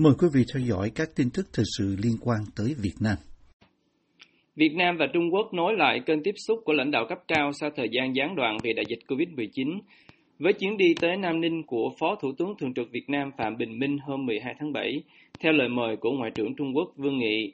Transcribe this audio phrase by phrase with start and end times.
[0.00, 3.16] Mời quý vị theo dõi các tin tức thời sự liên quan tới Việt Nam.
[4.56, 7.50] Việt Nam và Trung Quốc nối lại kênh tiếp xúc của lãnh đạo cấp cao
[7.52, 9.78] sau thời gian gián đoạn vì đại dịch COVID-19.
[10.38, 13.56] Với chuyến đi tới Nam Ninh của Phó Thủ tướng Thường trực Việt Nam Phạm
[13.56, 15.02] Bình Minh hôm 12 tháng 7,
[15.40, 17.52] theo lời mời của Ngoại trưởng Trung Quốc Vương Nghị,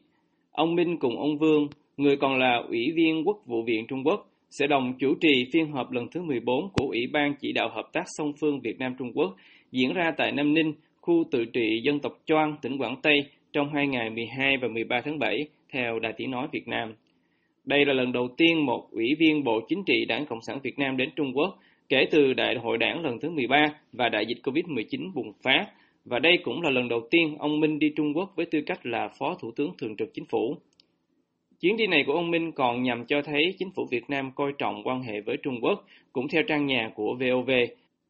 [0.52, 4.26] ông Minh cùng ông Vương, người còn là Ủy viên Quốc vụ viện Trung Quốc,
[4.50, 7.90] sẽ đồng chủ trì phiên họp lần thứ 14 của Ủy ban chỉ đạo hợp
[7.92, 9.36] tác song phương Việt Nam Trung Quốc
[9.72, 10.72] diễn ra tại Nam Ninh,
[11.04, 15.00] khu tự trị dân tộc Choang, tỉnh Quảng Tây trong hai ngày 12 và 13
[15.04, 16.94] tháng 7, theo Đài Tiếng Nói Việt Nam.
[17.64, 20.78] Đây là lần đầu tiên một ủy viên Bộ Chính trị Đảng Cộng sản Việt
[20.78, 23.56] Nam đến Trung Quốc kể từ Đại hội đảng lần thứ 13
[23.92, 25.66] và đại dịch COVID-19 bùng phát,
[26.04, 28.86] và đây cũng là lần đầu tiên ông Minh đi Trung Quốc với tư cách
[28.86, 30.56] là Phó Thủ tướng Thường trực Chính phủ.
[31.60, 34.52] Chuyến đi này của ông Minh còn nhằm cho thấy chính phủ Việt Nam coi
[34.58, 37.50] trọng quan hệ với Trung Quốc, cũng theo trang nhà của VOV.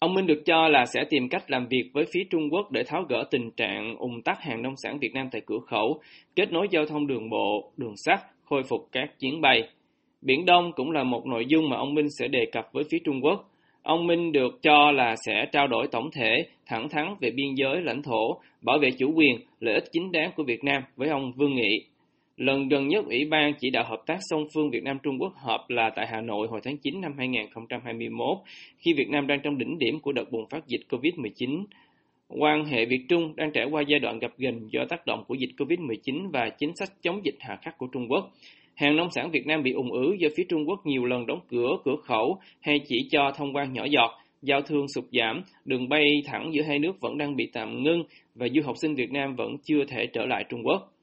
[0.04, 2.82] Ông Minh được cho là sẽ tìm cách làm việc với phía Trung Quốc để
[2.84, 6.00] tháo gỡ tình trạng ủng tắc hàng nông sản Việt Nam tại cửa khẩu,
[6.36, 9.62] kết nối giao thông đường bộ, đường sắt, khôi phục các chuyến bay.
[10.22, 12.98] Biển Đông cũng là một nội dung mà ông Minh sẽ đề cập với phía
[13.04, 13.50] Trung Quốc.
[13.82, 17.82] Ông Minh được cho là sẽ trao đổi tổng thể, thẳng thắn về biên giới,
[17.82, 21.32] lãnh thổ, bảo vệ chủ quyền, lợi ích chính đáng của Việt Nam với ông
[21.36, 21.84] Vương Nghị.
[22.36, 25.32] Lần gần nhất Ủy ban chỉ đạo hợp tác song phương Việt Nam Trung Quốc
[25.36, 28.38] họp là tại Hà Nội hồi tháng 9 năm 2021,
[28.78, 31.64] khi Việt Nam đang trong đỉnh điểm của đợt bùng phát dịch COVID-19.
[32.28, 35.34] Quan hệ Việt Trung đang trải qua giai đoạn gặp ghềnh do tác động của
[35.34, 38.30] dịch COVID-19 và chính sách chống dịch hà khắc của Trung Quốc.
[38.74, 41.40] Hàng nông sản Việt Nam bị ủng ứ do phía Trung Quốc nhiều lần đóng
[41.48, 44.10] cửa cửa khẩu hay chỉ cho thông quan nhỏ giọt,
[44.42, 48.02] giao thương sụt giảm, đường bay thẳng giữa hai nước vẫn đang bị tạm ngưng
[48.34, 50.93] và du học sinh Việt Nam vẫn chưa thể trở lại Trung Quốc.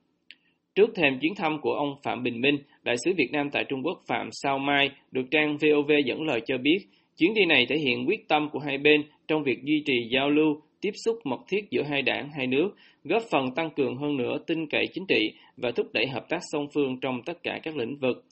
[0.76, 3.82] Trước thềm chuyến thăm của ông Phạm Bình Minh, Đại sứ Việt Nam tại Trung
[3.84, 6.80] Quốc Phạm Sao Mai được trang VOV dẫn lời cho biết,
[7.18, 10.30] chuyến đi này thể hiện quyết tâm của hai bên trong việc duy trì giao
[10.30, 12.70] lưu, tiếp xúc mật thiết giữa hai đảng, hai nước,
[13.04, 16.40] góp phần tăng cường hơn nữa tin cậy chính trị và thúc đẩy hợp tác
[16.52, 18.24] song phương trong tất cả các lĩnh vực.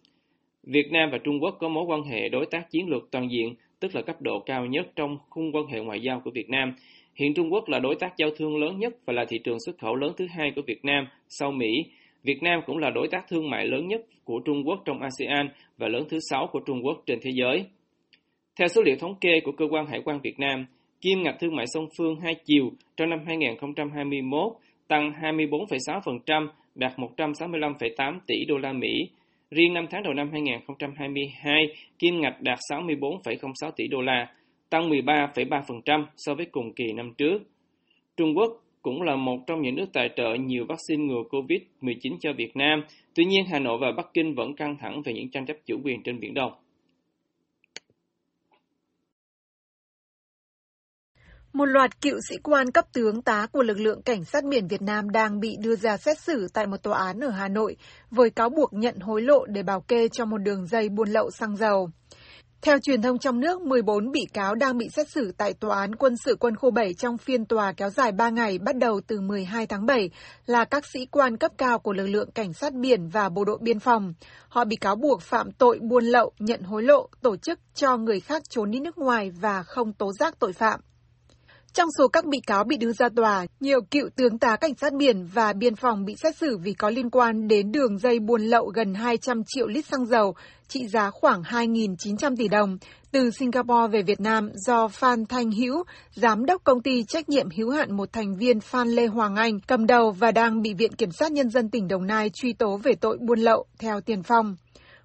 [0.63, 3.55] Việt Nam và Trung Quốc có mối quan hệ đối tác chiến lược toàn diện,
[3.79, 6.73] tức là cấp độ cao nhất trong khung quan hệ ngoại giao của Việt Nam.
[7.15, 9.77] Hiện Trung Quốc là đối tác giao thương lớn nhất và là thị trường xuất
[9.77, 11.85] khẩu lớn thứ hai của Việt Nam sau Mỹ.
[12.23, 15.49] Việt Nam cũng là đối tác thương mại lớn nhất của Trung Quốc trong ASEAN
[15.77, 17.65] và lớn thứ sáu của Trung Quốc trên thế giới.
[18.59, 20.65] Theo số liệu thống kê của Cơ quan Hải quan Việt Nam,
[21.01, 24.53] kim ngạch thương mại song phương hai chiều trong năm 2021
[24.87, 29.09] tăng 24,6%, đạt 165,8 tỷ đô la Mỹ.
[29.51, 31.63] Riêng 5 tháng đầu năm 2022,
[31.99, 34.33] kim ngạch đạt 64,06 tỷ đô la,
[34.69, 37.41] tăng 13,3% so với cùng kỳ năm trước.
[38.17, 42.29] Trung Quốc cũng là một trong những nước tài trợ nhiều vaccine ngừa COVID-19 cho
[42.37, 42.83] Việt Nam.
[43.15, 45.75] Tuy nhiên, Hà Nội và Bắc Kinh vẫn căng thẳng về những tranh chấp chủ
[45.83, 46.51] quyền trên Biển Đông.
[51.53, 54.81] Một loạt cựu sĩ quan cấp tướng tá của lực lượng cảnh sát biển Việt
[54.81, 57.75] Nam đang bị đưa ra xét xử tại một tòa án ở Hà Nội
[58.11, 61.31] với cáo buộc nhận hối lộ để bảo kê cho một đường dây buôn lậu
[61.31, 61.89] xăng dầu.
[62.61, 65.95] Theo truyền thông trong nước, 14 bị cáo đang bị xét xử tại Tòa án
[65.95, 69.21] Quân sự Quân khu 7 trong phiên tòa kéo dài 3 ngày bắt đầu từ
[69.21, 70.09] 12 tháng 7
[70.45, 73.57] là các sĩ quan cấp cao của lực lượng cảnh sát biển và bộ đội
[73.61, 74.13] biên phòng.
[74.49, 78.19] Họ bị cáo buộc phạm tội buôn lậu, nhận hối lộ, tổ chức cho người
[78.19, 80.79] khác trốn đi nước ngoài và không tố giác tội phạm.
[81.73, 84.93] Trong số các bị cáo bị đưa ra tòa, nhiều cựu tướng tá cảnh sát
[84.93, 88.41] biển và biên phòng bị xét xử vì có liên quan đến đường dây buôn
[88.41, 90.35] lậu gần 200 triệu lít xăng dầu,
[90.67, 92.77] trị giá khoảng 2.900 tỷ đồng,
[93.11, 95.83] từ Singapore về Việt Nam do Phan Thanh Hữu,
[96.15, 99.59] giám đốc công ty trách nhiệm hữu hạn một thành viên Phan Lê Hoàng Anh,
[99.67, 102.77] cầm đầu và đang bị Viện Kiểm sát Nhân dân tỉnh Đồng Nai truy tố
[102.77, 104.55] về tội buôn lậu, theo tiền phong.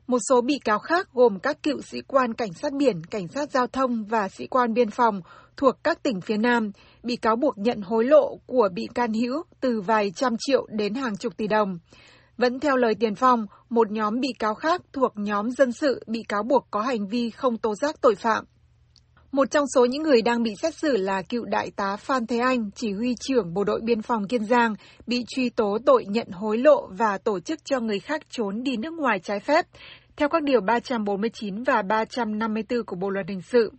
[0.06, 3.50] Một số bị cáo khác gồm các cựu sĩ quan cảnh sát biển, cảnh sát
[3.50, 5.20] giao thông và sĩ quan biên phòng
[5.56, 6.70] thuộc các tỉnh phía Nam
[7.02, 10.94] bị cáo buộc nhận hối lộ của bị can hữu từ vài trăm triệu đến
[10.94, 11.78] hàng chục tỷ đồng.
[12.36, 16.22] Vẫn theo lời Tiền Phong, một nhóm bị cáo khác thuộc nhóm dân sự bị
[16.28, 18.44] cáo buộc có hành vi không tố giác tội phạm.
[19.32, 22.38] Một trong số những người đang bị xét xử là cựu đại tá Phan Thế
[22.38, 24.74] Anh, chỉ huy trưởng Bộ đội Biên phòng Kiên Giang,
[25.06, 28.76] bị truy tố tội nhận hối lộ và tổ chức cho người khác trốn đi
[28.76, 29.66] nước ngoài trái phép,
[30.16, 33.72] theo các điều 349 và 354 của Bộ Luật Hình sự.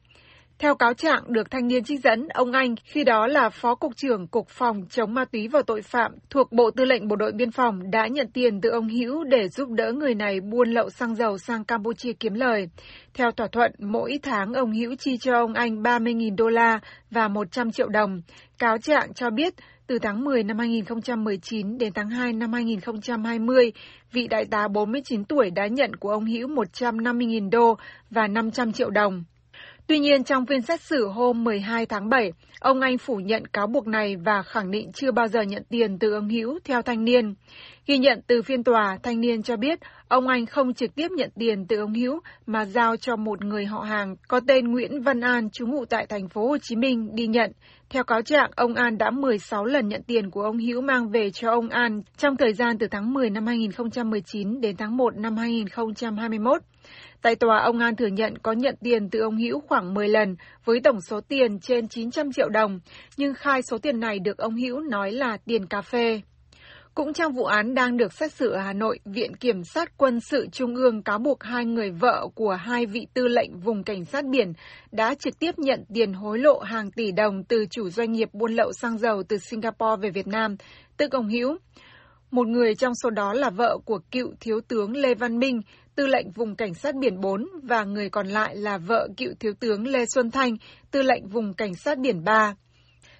[0.60, 3.96] Theo cáo trạng được thanh niên trích dẫn, ông Anh khi đó là Phó Cục
[3.96, 7.31] trưởng Cục Phòng chống ma túy và tội phạm thuộc Bộ Tư lệnh Bộ đội
[7.31, 10.90] Biên phòng đã nhận tiền từ ông Hữu để giúp đỡ người này buôn lậu
[10.90, 12.69] xăng dầu sang Campuchia kiếm lời.
[13.13, 16.80] Theo thỏa thuận, mỗi tháng ông Hữu chi cho ông Anh 30.000 đô la
[17.12, 18.22] và 100 triệu đồng.
[18.60, 19.54] Cáo trạng cho biết
[19.88, 23.72] từ tháng 10 năm 2019 đến tháng 2 năm 2020,
[24.12, 27.78] vị đại tá 49 tuổi đã nhận của ông Hữu 150.000 đô
[28.10, 29.24] và 500 triệu đồng.
[29.88, 33.68] Tuy nhiên, trong phiên xét xử hôm 12 tháng 7, ông Anh phủ nhận cáo
[33.68, 37.04] buộc này và khẳng định chưa bao giờ nhận tiền từ ông Hữu theo thanh
[37.04, 37.34] niên.
[37.88, 41.30] Ghi nhận từ phiên tòa, thanh niên cho biết ông Anh không trực tiếp nhận
[41.40, 45.22] tiền từ ông Hữu mà giao cho một người họ hàng có tên Nguyễn Văn
[45.22, 47.52] An trú ngụ tại thành phố Hồ Chí Minh đi nhận.
[47.90, 51.32] Theo cáo trạng, ông An đã 16 lần nhận tiền của ông Hữu mang về
[51.32, 55.38] cho ông An trong thời gian từ tháng 10 năm 2019 đến tháng 1 năm
[55.38, 56.62] 2021.
[57.22, 60.36] Tại tòa, ông An thừa nhận có nhận tiền từ ông Hữu khoảng 10 lần
[60.66, 62.80] với tổng số tiền trên 900 triệu đồng,
[63.18, 66.22] nhưng khai số tiền này được ông Hữu nói là tiền cà phê.
[66.96, 70.20] Cũng trong vụ án đang được xét xử ở Hà Nội, Viện Kiểm sát Quân
[70.20, 74.06] sự Trung ương cáo buộc hai người vợ của hai vị tư lệnh vùng cảnh
[74.06, 74.54] sát biển
[74.92, 78.54] đã trực tiếp nhận tiền hối lộ hàng tỷ đồng từ chủ doanh nghiệp buôn
[78.54, 80.56] lậu xăng dầu từ Singapore về Việt Nam,
[80.98, 81.58] tức ông Hữu.
[82.36, 85.62] Một người trong số đó là vợ của cựu Thiếu tướng Lê Văn Minh,
[85.96, 89.54] tư lệnh vùng cảnh sát biển 4 và người còn lại là vợ cựu Thiếu
[89.60, 90.58] tướng Lê Xuân Thanh,
[90.92, 92.56] tư lệnh vùng cảnh sát biển 3.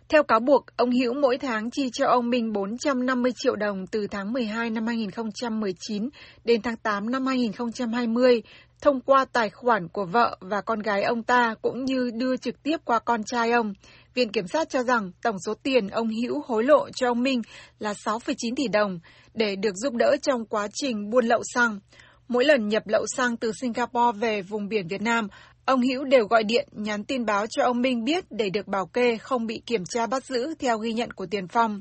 [0.10, 4.08] Theo cáo buộc, ông Hữu mỗi tháng chi cho ông Minh 450 triệu đồng từ
[4.08, 6.10] tháng 12 năm 2019
[6.44, 8.42] đến tháng 8 năm 2020
[8.82, 12.64] thông qua tài khoản của vợ và con gái ông ta cũng như đưa trực
[12.64, 13.74] tiếp qua con trai ông.
[14.16, 17.42] Viện Kiểm sát cho rằng tổng số tiền ông Hữu hối lộ cho ông Minh
[17.80, 19.00] là 6,9 tỷ đồng
[19.34, 21.80] để được giúp đỡ trong quá trình buôn lậu xăng.
[22.28, 25.28] Mỗi lần nhập lậu xăng từ Singapore về vùng biển Việt Nam,
[25.66, 28.86] ông Hữu đều gọi điện nhắn tin báo cho ông Minh biết để được bảo
[28.86, 31.80] kê không bị kiểm tra bắt giữ theo ghi nhận của Tiền Phong.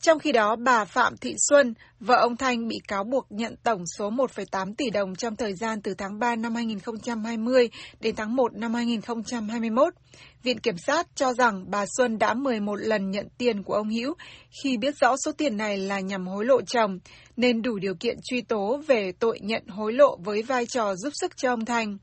[0.00, 3.82] Trong khi đó, bà Phạm Thị Xuân, vợ ông Thanh bị cáo buộc nhận tổng
[3.98, 7.68] số 1,8 tỷ đồng trong thời gian từ tháng 3 năm 2020
[8.00, 9.94] đến tháng 1 năm 2021.
[10.42, 14.14] Viện Kiểm sát cho rằng bà Xuân đã 11 lần nhận tiền của ông Hữu
[14.62, 16.98] khi biết rõ số tiền này là nhằm hối lộ chồng,
[17.36, 21.12] nên đủ điều kiện truy tố về tội nhận hối lộ với vai trò giúp
[21.20, 21.98] sức cho ông Thanh.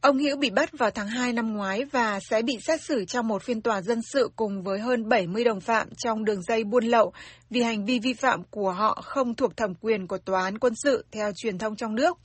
[0.00, 3.28] Ông Hữu bị bắt vào tháng 2 năm ngoái và sẽ bị xét xử trong
[3.28, 6.84] một phiên tòa dân sự cùng với hơn 70 đồng phạm trong đường dây buôn
[6.84, 7.12] lậu
[7.50, 10.72] vì hành vi vi phạm của họ không thuộc thẩm quyền của tòa án quân
[10.76, 12.18] sự theo truyền thông trong nước.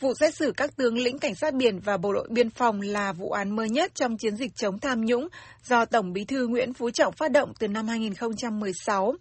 [0.00, 3.12] Vụ xét xử các tướng lĩnh cảnh sát biển và bộ đội biên phòng là
[3.12, 5.28] vụ án mới nhất trong chiến dịch chống tham nhũng
[5.66, 9.14] do Tổng bí thư Nguyễn Phú Trọng phát động từ năm 2016.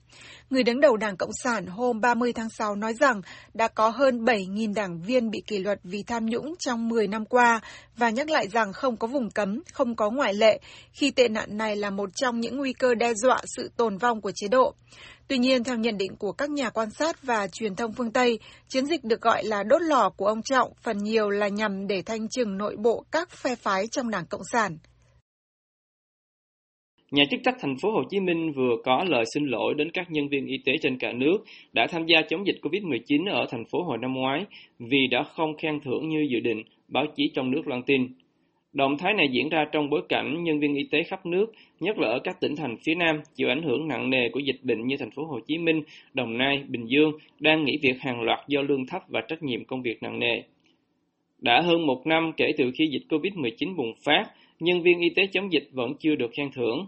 [0.50, 3.22] Người đứng đầu Đảng Cộng sản hôm 30 tháng 6 nói rằng
[3.54, 7.26] đã có hơn 7.000 đảng viên bị kỷ luật vì tham nhũng trong 10 năm
[7.26, 7.62] qua
[7.98, 10.60] và nhắc lại rằng không có vùng cấm, không có ngoại lệ
[10.94, 14.22] khi tệ nạn này là một trong những nguy cơ đe dọa sự tồn vong
[14.22, 14.74] của chế độ.
[15.28, 18.40] Tuy nhiên, theo nhận định của các nhà quan sát và truyền thông phương Tây,
[18.68, 22.02] chiến dịch được gọi là đốt lò của ông Trọng phần nhiều là nhằm để
[22.02, 24.78] thanh trừng nội bộ các phe phái trong Đảng Cộng sản.
[27.12, 30.12] Nhà chức trách thành phố Hồ Chí Minh vừa có lời xin lỗi đến các
[30.12, 31.38] nhân viên y tế trên cả nước
[31.74, 34.46] đã tham gia chống dịch COVID-19 ở thành phố hồi năm ngoái
[34.80, 38.08] vì đã không khen thưởng như dự định, báo chí trong nước loan tin.
[38.74, 41.46] Động thái này diễn ra trong bối cảnh nhân viên y tế khắp nước,
[41.80, 44.60] nhất là ở các tỉnh thành phía Nam chịu ảnh hưởng nặng nề của dịch
[44.64, 45.82] bệnh như thành phố Hồ Chí Minh,
[46.14, 49.66] Đồng Nai, Bình Dương đang nghỉ việc hàng loạt do lương thấp và trách nhiệm
[49.66, 50.42] công việc nặng nề.
[51.40, 54.26] Đã hơn một năm kể từ khi dịch COVID-19 bùng phát,
[54.60, 56.86] nhân viên y tế chống dịch vẫn chưa được khen thưởng.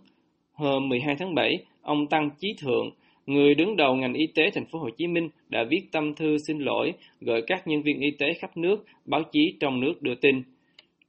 [0.62, 2.90] Hôm 12 tháng 7, ông Tăng Chí Thượng,
[3.26, 6.38] người đứng đầu ngành y tế thành phố Hồ Chí Minh đã viết tâm thư
[6.48, 10.16] xin lỗi gửi các nhân viên y tế khắp nước, báo chí trong nước đưa
[10.16, 10.44] tin.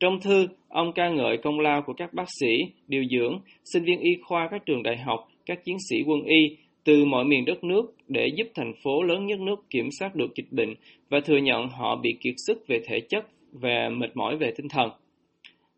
[0.01, 4.01] Trong thư, ông ca ngợi công lao của các bác sĩ, điều dưỡng, sinh viên
[4.01, 7.65] y khoa các trường đại học, các chiến sĩ quân y từ mọi miền đất
[7.65, 10.75] nước để giúp thành phố lớn nhất nước kiểm soát được dịch bệnh
[11.09, 14.69] và thừa nhận họ bị kiệt sức về thể chất và mệt mỏi về tinh
[14.69, 14.91] thần.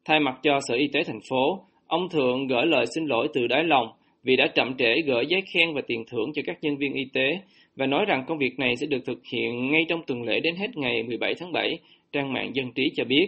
[0.04, 3.46] Thay mặt cho Sở Y tế thành phố, ông Thượng gửi lời xin lỗi từ
[3.46, 3.88] đáy lòng
[4.22, 7.04] vì đã chậm trễ gửi giấy khen và tiền thưởng cho các nhân viên y
[7.12, 7.38] tế
[7.76, 10.56] và nói rằng công việc này sẽ được thực hiện ngay trong tuần lễ đến
[10.56, 11.78] hết ngày 17 tháng 7,
[12.12, 13.26] trang mạng Dân trí cho biết.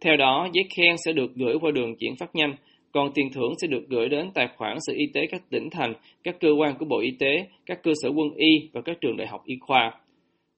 [0.00, 2.54] Theo đó, giấy khen sẽ được gửi qua đường chuyển phát nhanh,
[2.92, 5.92] còn tiền thưởng sẽ được gửi đến tài khoản Sở Y tế các tỉnh thành,
[6.22, 9.16] các cơ quan của Bộ Y tế, các cơ sở quân y và các trường
[9.16, 9.92] đại học y khoa.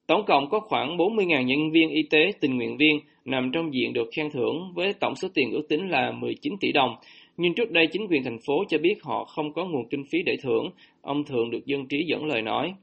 [0.07, 3.93] Tổng cộng có khoảng 40.000 nhân viên y tế tình nguyện viên nằm trong diện
[3.93, 6.95] được khen thưởng với tổng số tiền ước tính là 19 tỷ đồng.
[7.37, 10.23] Nhưng trước đây chính quyền thành phố cho biết họ không có nguồn kinh phí
[10.25, 10.69] để thưởng,
[11.01, 12.73] ông Thượng được dân trí dẫn lời nói.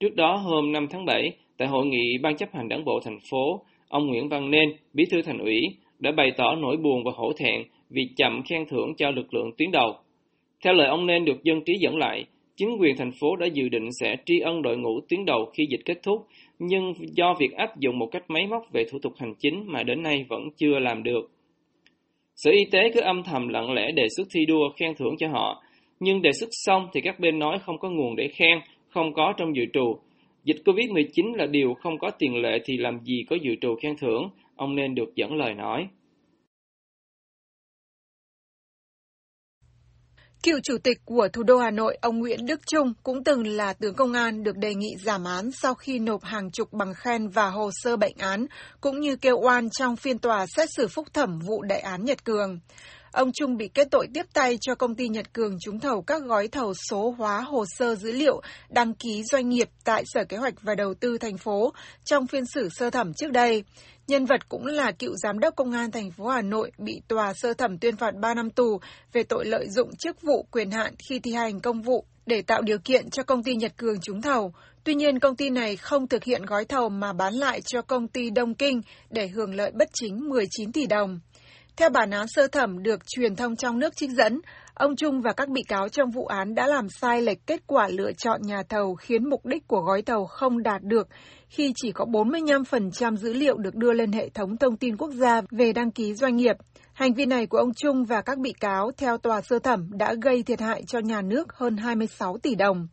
[0.00, 3.18] Trước đó hôm 5 tháng 7, tại hội nghị Ban chấp hành đảng bộ thành
[3.30, 5.60] phố, ông Nguyễn Văn Nên, bí thư thành ủy,
[5.98, 9.50] đã bày tỏ nỗi buồn và hổ thẹn vì chậm khen thưởng cho lực lượng
[9.58, 9.94] tuyến đầu.
[10.64, 12.24] Theo lời ông Nên được dân trí dẫn lại,
[12.56, 15.66] chính quyền thành phố đã dự định sẽ tri ân đội ngũ tuyến đầu khi
[15.70, 16.26] dịch kết thúc,
[16.58, 19.82] nhưng do việc áp dụng một cách máy móc về thủ tục hành chính mà
[19.82, 21.30] đến nay vẫn chưa làm được.
[22.38, 25.28] Sở Y tế cứ âm thầm lặng lẽ đề xuất thi đua khen thưởng cho
[25.28, 25.62] họ,
[26.00, 29.32] nhưng đề xuất xong thì các bên nói không có nguồn để khen, không có
[29.36, 29.98] trong dự trù,
[30.44, 33.96] Dịch Covid-19 là điều không có tiền lệ thì làm gì có dự trù khen
[33.96, 35.88] thưởng, ông nên được dẫn lời nói.
[40.50, 43.72] Cựu chủ tịch của thủ đô Hà Nội, ông Nguyễn Đức Trung cũng từng là
[43.72, 47.28] tướng công an được đề nghị giảm án sau khi nộp hàng chục bằng khen
[47.28, 48.46] và hồ sơ bệnh án,
[48.80, 52.24] cũng như kêu oan trong phiên tòa xét xử phúc thẩm vụ đại án Nhật
[52.24, 52.58] Cường.
[53.12, 56.22] Ông Trung bị kết tội tiếp tay cho công ty Nhật Cường trúng thầu các
[56.22, 60.36] gói thầu số hóa hồ sơ dữ liệu đăng ký doanh nghiệp tại Sở Kế
[60.36, 61.72] hoạch và Đầu tư thành phố
[62.04, 63.64] trong phiên xử sơ thẩm trước đây.
[64.06, 67.32] Nhân vật cũng là cựu giám đốc công an thành phố Hà Nội bị tòa
[67.36, 68.80] sơ thẩm tuyên phạt 3 năm tù
[69.12, 72.62] về tội lợi dụng chức vụ quyền hạn khi thi hành công vụ để tạo
[72.62, 74.52] điều kiện cho công ty Nhật Cường trúng thầu.
[74.84, 78.08] Tuy nhiên, công ty này không thực hiện gói thầu mà bán lại cho công
[78.08, 81.20] ty Đông Kinh để hưởng lợi bất chính 19 tỷ đồng.
[81.78, 84.40] Theo bản án sơ thẩm được truyền thông trong nước trích dẫn,
[84.74, 87.88] ông Trung và các bị cáo trong vụ án đã làm sai lệch kết quả
[87.88, 91.08] lựa chọn nhà thầu khiến mục đích của gói thầu không đạt được
[91.48, 95.40] khi chỉ có 45% dữ liệu được đưa lên hệ thống thông tin quốc gia
[95.50, 96.56] về đăng ký doanh nghiệp.
[96.92, 100.14] Hành vi này của ông Trung và các bị cáo theo tòa sơ thẩm đã
[100.22, 102.88] gây thiệt hại cho nhà nước hơn 26 tỷ đồng.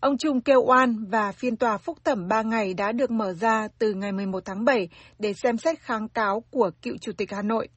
[0.00, 3.68] Ông Trung kêu oan và phiên tòa phúc thẩm 3 ngày đã được mở ra
[3.78, 7.42] từ ngày 11 tháng 7 để xem xét kháng cáo của cựu Chủ tịch Hà
[7.42, 7.68] Nội.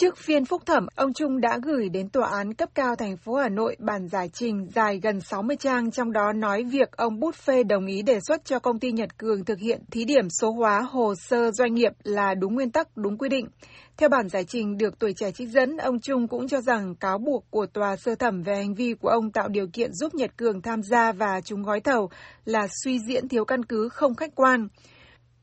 [0.00, 3.34] Trước phiên phúc thẩm, ông Trung đã gửi đến tòa án cấp cao thành phố
[3.34, 7.34] Hà Nội bản giải trình dài gần 60 trang, trong đó nói việc ông Bút
[7.34, 10.50] Phê đồng ý đề xuất cho công ty Nhật Cường thực hiện thí điểm số
[10.50, 13.46] hóa hồ sơ doanh nghiệp là đúng nguyên tắc, đúng quy định.
[13.96, 17.18] Theo bản giải trình được tuổi trẻ trích dẫn, ông Trung cũng cho rằng cáo
[17.18, 20.36] buộc của tòa sơ thẩm về hành vi của ông tạo điều kiện giúp Nhật
[20.36, 22.10] Cường tham gia và trúng gói thầu
[22.44, 24.68] là suy diễn thiếu căn cứ không khách quan.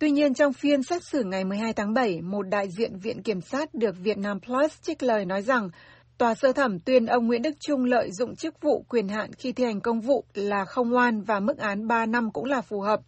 [0.06, 3.42] Tuy nhiên, trong phiên xét xử ngày 12 tháng 7, một đại diện Viện Kiểm
[3.42, 5.70] sát được Vietnam Plus trích lời nói rằng
[6.18, 9.52] tòa sơ thẩm tuyên ông Nguyễn Đức Trung lợi dụng chức vụ quyền hạn khi
[9.52, 12.82] thi hành công vụ là không oan và mức án 3 năm cũng là phù
[12.82, 13.00] hợp.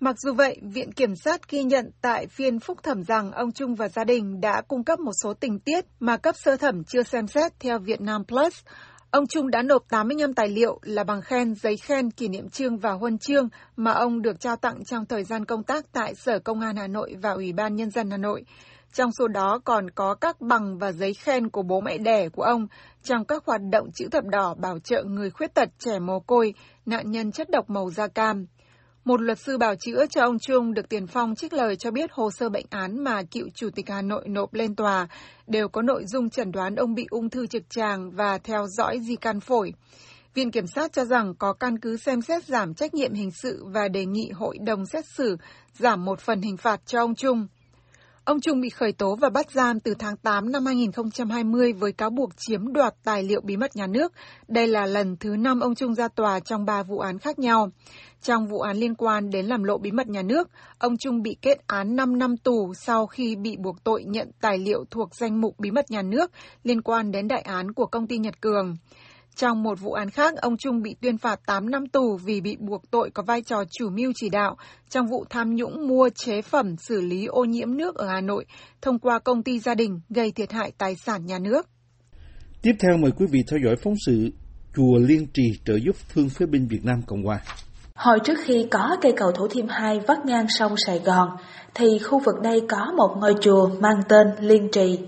[0.00, 3.74] Mặc dù vậy, Viện Kiểm sát ghi nhận tại phiên phúc thẩm rằng ông Trung
[3.74, 7.02] và gia đình đã cung cấp một số tình tiết mà cấp sơ thẩm chưa
[7.02, 8.54] xem xét theo Vietnam Plus.
[9.10, 12.76] Ông Trung đã nộp 85 tài liệu là bằng khen, giấy khen, kỷ niệm trương
[12.78, 16.38] và huân chương mà ông được trao tặng trong thời gian công tác tại Sở
[16.38, 18.44] Công an Hà Nội và Ủy ban Nhân dân Hà Nội.
[18.92, 22.42] Trong số đó còn có các bằng và giấy khen của bố mẹ đẻ của
[22.42, 22.66] ông
[23.02, 26.54] trong các hoạt động chữ thập đỏ bảo trợ người khuyết tật, trẻ mồ côi,
[26.86, 28.46] nạn nhân chất độc màu da cam.
[29.08, 32.10] Một luật sư bảo chữa cho ông Trung được Tiền Phong trích lời cho biết
[32.12, 35.08] hồ sơ bệnh án mà cựu Chủ tịch Hà Nội nộp lên tòa
[35.46, 39.00] đều có nội dung chẩn đoán ông bị ung thư trực tràng và theo dõi
[39.00, 39.72] di căn phổi.
[40.34, 43.64] Viện Kiểm sát cho rằng có căn cứ xem xét giảm trách nhiệm hình sự
[43.66, 45.36] và đề nghị hội đồng xét xử
[45.78, 47.46] giảm một phần hình phạt cho ông Trung.
[48.28, 52.10] Ông Trung bị khởi tố và bắt giam từ tháng 8 năm 2020 với cáo
[52.10, 54.12] buộc chiếm đoạt tài liệu bí mật nhà nước.
[54.48, 57.70] Đây là lần thứ năm ông Trung ra tòa trong ba vụ án khác nhau.
[58.22, 61.36] Trong vụ án liên quan đến làm lộ bí mật nhà nước, ông Trung bị
[61.42, 65.40] kết án 5 năm tù sau khi bị buộc tội nhận tài liệu thuộc danh
[65.40, 66.30] mục bí mật nhà nước
[66.64, 68.76] liên quan đến đại án của công ty Nhật Cường.
[69.38, 72.56] Trong một vụ án khác, ông Trung bị tuyên phạt 8 năm tù vì bị
[72.60, 74.56] buộc tội có vai trò chủ mưu chỉ đạo
[74.90, 78.44] trong vụ tham nhũng mua chế phẩm xử lý ô nhiễm nước ở Hà Nội
[78.82, 81.66] thông qua công ty gia đình gây thiệt hại tài sản nhà nước.
[82.62, 84.30] Tiếp theo mời quý vị theo dõi phóng sự
[84.76, 87.40] Chùa Liên Trì trợ giúp Phương Phế binh Việt Nam Cộng Hòa.
[87.94, 91.28] Hồi trước khi có cây cầu Thủ Thiêm 2 vắt ngang sông Sài Gòn,
[91.74, 94.98] thì khu vực đây có một ngôi chùa mang tên Liên Trì.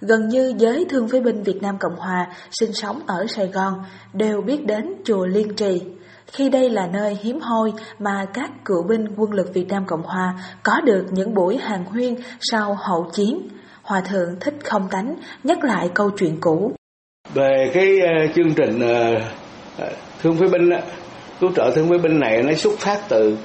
[0.00, 3.74] Gần như giới thương phế binh Việt Nam Cộng Hòa sinh sống ở Sài Gòn
[4.12, 5.82] đều biết đến chùa Liên Trì.
[6.32, 10.02] Khi đây là nơi hiếm hoi mà các cựu binh quân lực Việt Nam Cộng
[10.02, 13.48] Hòa có được những buổi hàng huyên sau hậu chiến,
[13.82, 16.72] Hòa Thượng Thích Không Tánh nhắc lại câu chuyện cũ.
[17.34, 19.22] Về cái uh, chương trình uh,
[20.22, 20.70] thương phế binh
[21.40, 23.36] cứu trợ thương phế binh này nó xuất phát từ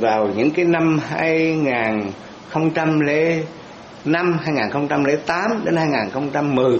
[0.00, 1.00] vào những cái năm
[4.04, 6.78] năm 2008 đến 2010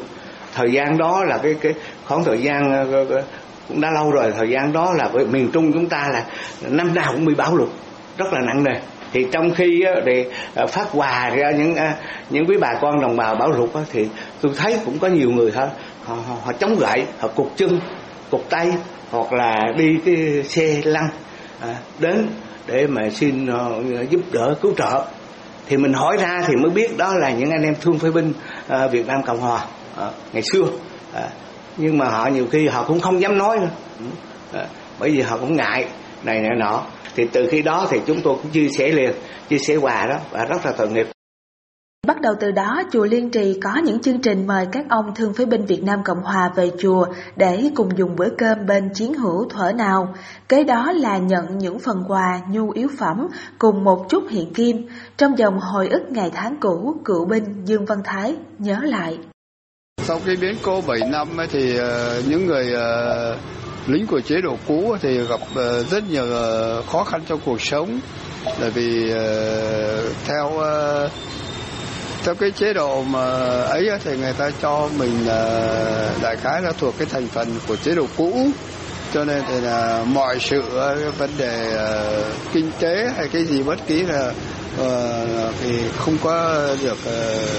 [0.54, 1.72] thời gian đó là cái cái
[2.04, 3.24] khoảng thời gian ờ, ờ, ờ,
[3.68, 6.24] cũng đã lâu rồi thời gian đó là miền Trung chúng ta là
[6.70, 7.68] năm nào cũng bị bão lụt
[8.18, 8.80] rất là nặng nề.
[9.12, 10.30] Thì trong khi để
[10.68, 11.76] phát quà ra những
[12.30, 14.08] những quý bà con đồng bào bão lụt thì
[14.40, 15.66] tôi thấy cũng có nhiều người họ
[16.04, 17.80] họ, họ chống gậy họ cục chân
[18.30, 18.72] cục tay
[19.10, 21.08] hoặc là đi cái xe lăn
[21.60, 22.26] à, đến
[22.66, 23.46] để mà xin
[24.10, 25.04] giúp đỡ cứu trợ
[25.68, 28.32] thì mình hỏi ra thì mới biết đó là những anh em thương phế binh
[28.84, 29.64] uh, Việt Nam Cộng Hòa
[30.06, 30.62] uh, ngày xưa.
[30.62, 30.70] Uh,
[31.76, 33.68] nhưng mà họ nhiều khi họ cũng không dám nói nữa.
[34.60, 34.66] Uh,
[34.98, 35.86] bởi vì họ cũng ngại
[36.22, 36.82] này nọ nọ.
[37.16, 39.12] Thì từ khi đó thì chúng tôi cũng chia sẻ liền
[39.48, 41.13] chia sẻ quà đó và rất là tội nghiệp.
[42.06, 45.34] Bắt đầu từ đó, chùa Liên Trì có những chương trình mời các ông thương
[45.34, 47.06] phế binh Việt Nam Cộng Hòa về chùa
[47.36, 50.14] để cùng dùng bữa cơm bên chiến hữu thuở nào.
[50.48, 54.86] Kế đó là nhận những phần quà, nhu yếu phẩm cùng một chút hiện kim
[55.16, 59.18] trong dòng hồi ức ngày tháng cũ cựu binh Dương Văn Thái nhớ lại.
[60.02, 63.36] Sau khi biến cô 7 năm thì ờ, những người ờ,
[63.86, 66.24] lính của chế độ cũ thì gặp ờ, rất nhiều
[66.92, 68.00] khó khăn trong cuộc sống
[68.60, 69.12] bởi vì
[70.26, 70.50] theo
[72.24, 73.24] theo cái chế độ mà
[73.62, 77.76] ấy thì người ta cho mình ờ, đại khái là thuộc cái thành phần của
[77.76, 78.46] chế độ cũ.
[79.14, 83.62] Cho nên thì là mọi sự ờ, vấn đề ờ, kinh tế hay cái gì
[83.62, 84.32] bất kỳ là
[84.80, 87.50] uh, thì không có được uh,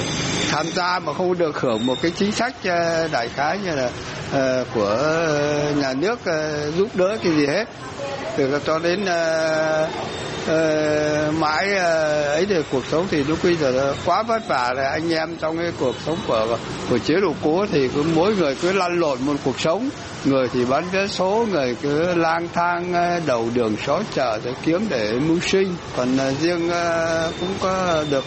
[0.49, 3.89] tham gia mà không được hưởng một cái chính sách uh, đại khái như là
[4.35, 4.97] uh, của
[5.75, 7.65] nhà nước uh, giúp đỡ cái gì hết.
[8.37, 9.89] Từ cho đến uh,
[10.45, 11.79] uh, mãi uh,
[12.27, 15.57] ấy thì cuộc sống thì lúc bây giờ quá vất vả rồi anh em trong
[15.57, 16.57] cái cuộc sống của
[16.89, 19.89] của chế độ cũ thì cứ mỗi người cứ lăn lộn một cuộc sống.
[20.25, 24.53] Người thì bán vé số người cứ lang thang ờ, đầu đường xó chợ để
[24.63, 25.75] kiếm để mưu sinh.
[25.97, 26.69] Còn riêng
[27.39, 28.25] cũng có được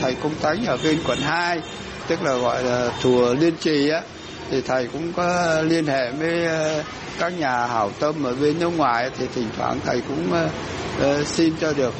[0.00, 1.60] thầy công tánh ở bên quận 2
[2.08, 4.00] tức là gọi là chùa liên trì á
[4.50, 6.82] thì thầy cũng có liên hệ với ờ,
[7.18, 10.48] các nhà hảo tâm ở bên nước ngoài thì thỉnh thoảng thầy cũng ờ,
[11.00, 11.94] ờ, xin cho được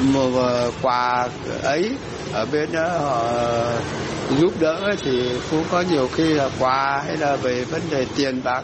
[0.00, 0.30] một
[0.82, 1.28] quà
[1.62, 1.90] ấy
[2.32, 3.24] ở bên đó, họ
[4.40, 4.94] giúp đỡ.
[5.04, 8.62] Thì cũng có nhiều khi là quà hay là về vấn đề tiền bạc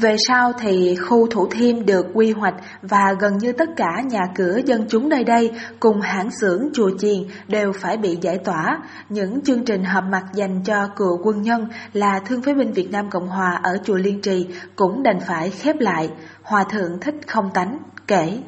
[0.00, 4.20] về sau thì khu Thủ Thiêm được quy hoạch và gần như tất cả nhà
[4.34, 5.50] cửa dân chúng nơi đây
[5.80, 8.78] cùng hãng xưởng, chùa chiền đều phải bị giải tỏa.
[9.08, 12.90] Những chương trình họp mặt dành cho cựu quân nhân là Thương phế binh Việt
[12.90, 16.10] Nam Cộng Hòa ở chùa Liên Trì cũng đành phải khép lại.
[16.42, 18.38] Hòa thượng Thích Không Tánh kể.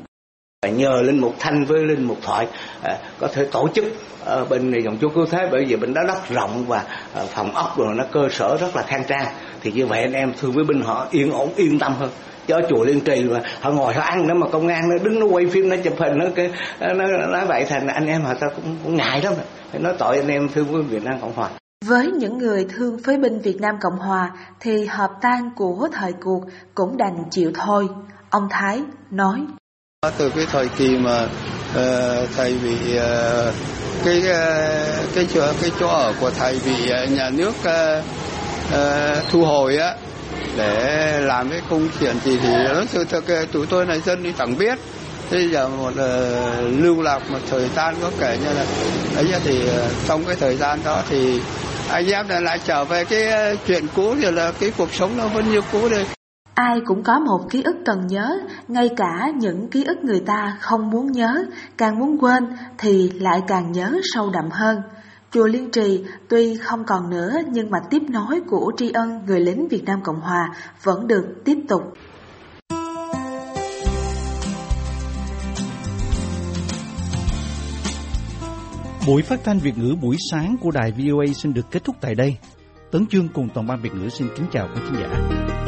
[0.66, 2.46] Nhờ Linh Mục Thanh với Linh Mục Thoại
[2.82, 3.84] à, có thể tổ chức
[4.26, 5.48] à, bên dòng chú cứu thế.
[5.52, 6.84] Bởi vì bên đó đất rộng và
[7.14, 9.26] à, phòng ốc rồi nó cơ sở rất là khang trang.
[9.60, 12.10] Thì như vậy anh em thương với binh họ yên ổn yên tâm hơn.
[12.46, 15.04] Chứ ở chùa liên trì mà họ ngồi họ ăn nữa mà công an nó
[15.04, 16.50] đứng nó quay phim nó chụp hình nó cái
[16.80, 19.34] nó nói vậy thành anh em họ ta cũng, cũng ngại lắm.
[19.72, 21.50] Nói tội anh em thương với Việt Nam Cộng Hòa.
[21.84, 26.12] Với những người thương phế binh Việt Nam Cộng Hòa thì hợp tan của thời
[26.12, 26.40] cuộc
[26.74, 27.88] cũng đành chịu thôi.
[28.30, 29.46] Ông Thái nói.
[30.18, 33.54] Từ cái thời kỳ mà uh, thầy bị uh,
[34.04, 38.04] cái uh, cái chỗ cái chỗ ở của thầy bị uh, nhà nước uh,
[38.74, 39.94] uh, thu hồi á
[40.56, 44.32] để làm cái công chuyện gì thì nó sự thực tụi tôi này dân thì
[44.38, 44.78] chẳng biết.
[45.30, 48.64] Bây giờ một uh, lưu lạc một thời gian có kể như là
[49.16, 51.40] ấy thì uh, trong cái thời gian đó thì
[51.90, 55.52] anh em lại trở về cái chuyện cũ thì là cái cuộc sống nó vẫn
[55.52, 56.04] như cũ đây.
[56.58, 60.56] Ai cũng có một ký ức cần nhớ, ngay cả những ký ức người ta
[60.60, 61.44] không muốn nhớ,
[61.76, 62.44] càng muốn quên
[62.78, 64.82] thì lại càng nhớ sâu đậm hơn.
[65.30, 69.40] Chùa Liên Trì tuy không còn nữa nhưng mà tiếp nối của tri ân người
[69.40, 71.82] lính Việt Nam Cộng Hòa vẫn được tiếp tục.
[79.06, 82.14] Buổi phát thanh Việt ngữ buổi sáng của đài VOA xin được kết thúc tại
[82.14, 82.36] đây.
[82.90, 85.67] Tấn Chương cùng toàn ban Việt ngữ xin kính chào quý khán giả.